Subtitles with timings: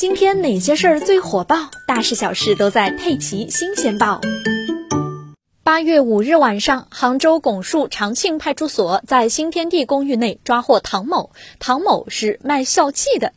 [0.00, 1.70] 今天哪些事儿最火爆？
[1.86, 4.18] 大事小事都在《佩奇新鲜报》。
[5.62, 11.32] 八月五日晚上，杭州拱墅长庆派出所，在新天地公寓内抓获唐某。
[11.58, 13.34] 唐某是卖笑气的。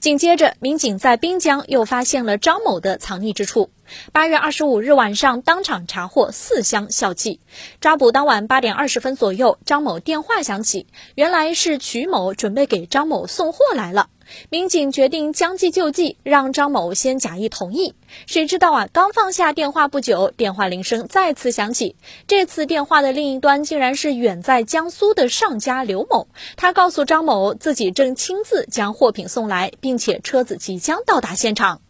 [0.00, 3.68] 紧接着，民警在滨江又发现了张某的藏匿之处。
[4.12, 7.40] 八月二十五日晚上，当场查获四箱笑气。
[7.80, 14.08] 抓捕当晚八点二十分左右，张某电话响起，原来是曲某准备给张某送货来了。
[14.50, 17.94] 民警决定将计就计，让张某先假意同意。
[18.26, 21.94] 谁知道啊，刚放下电话不久，电话铃声再次响起。
[22.26, 26.26] 这次电话的另一端竟然是远在江苏的上家刘某。
[26.56, 31.80] 他告诉张某，自己正亲自将货品送来，并且车子即将到达现场。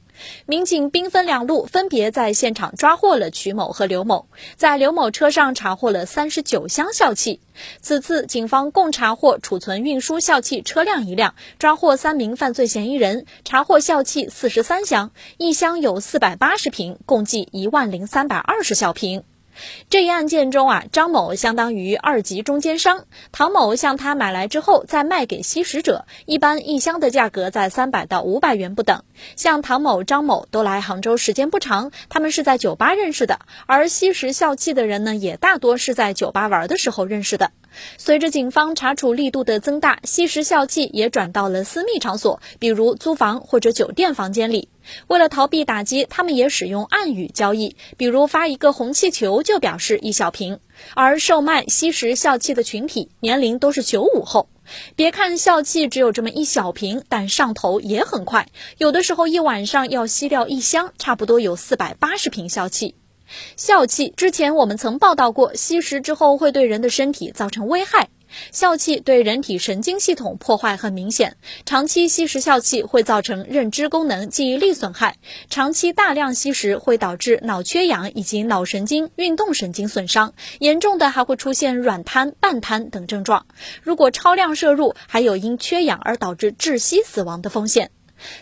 [0.47, 7.41] 民警兵分两路，分别在现场抓获了曲某和刘某，在刘某车上查获了三十九箱笑气。
[7.81, 19.25] 此次警方共查获储存运输笑气车辆一辆，抓获三名犯罪嫌疑人，查获笑气四十三箱，一箱有四百八十瓶，共计一万零三百二十小瓶。
[19.89, 29.03] 这一案件中啊，张某相当于二级中间商，唐某向他买来之后再卖给吸食者，一般一箱的价格在三百到五百元不等。
[29.37, 37.51] 像唐某、张某都来杭州时间不长，他们是在酒吧认识的，而吸食笑气的人呢，也大多是在酒吧玩的时候认识的。
[37.99, 44.69] 随着警方查处力度的增大，吸食笑气也转到了私密场所，比如租房或者酒店房间里。
[45.09, 50.61] 为了逃避打击，他们也使用暗语交易，比如发一个红气球就表示一小瓶。
[50.95, 54.49] 而售卖吸食笑气的群体年龄都是九五后。
[54.95, 62.95] 别看笑气只有这么一小瓶，但上头也很快，有的时候一晚上要吸掉一箱，差不多有四百八十瓶笑气。
[63.57, 68.09] 笑气之前我们曾报道过，吸食之后会对人的身体造成危害。
[68.51, 75.17] 笑气对人体神经系统破坏很明显，长期吸食笑气会造成认知功能、记忆力损害。
[75.49, 83.47] 长期大量吸食会导致脑缺氧以及脑神经、运动神经损伤，严重的还会出现软瘫、半瘫等症状。
[83.81, 87.91] 如果超量摄入，还有因缺氧而导致窒息死亡的风险。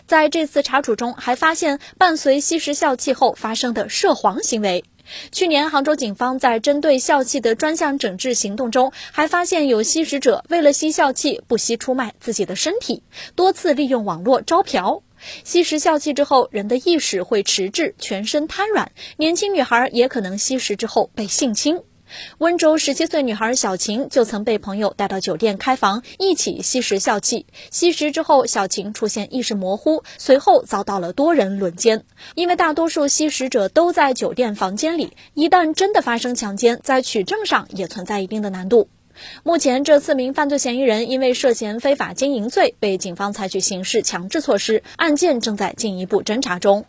[0.07, 4.83] 在这次查处中，还发现伴随吸食笑气后发生的涉黄行为。
[5.31, 13.03] 去年，杭州警方在针对笑气的专项整治行动中，还发现有吸食者为了吸笑气不惜出卖自己的身体，
[13.35, 15.03] 多次利用网络招嫖。
[15.43, 21.81] 吸食笑气之后，人的意识会迟滞，全身瘫软，年轻女孩也可能吸食之后被性侵。
[22.37, 27.45] 温州十七岁女孩小晴就曾被朋友带到酒店开房，一起吸食笑气。
[27.71, 32.03] 吸食之后，小晴出现意识模糊，随后遭到了多人轮奸。
[32.35, 38.89] 因为大多数吸食者都在酒店房间里，一旦真的发生强奸，在取证上也存在一定的难度。
[39.43, 46.85] 目前，这四名犯罪嫌疑人因为涉嫌非法经营罪，被警方采取刑事强制措施，案件正在进一步侦查中。